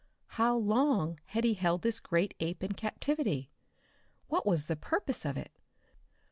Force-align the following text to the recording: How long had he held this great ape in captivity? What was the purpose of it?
How 0.29 0.55
long 0.57 1.19
had 1.27 1.43
he 1.43 1.53
held 1.53 1.83
this 1.83 1.99
great 1.99 2.33
ape 2.39 2.63
in 2.63 2.71
captivity? 2.71 3.51
What 4.29 4.47
was 4.47 4.65
the 4.65 4.75
purpose 4.75 5.25
of 5.25 5.37
it? 5.37 5.51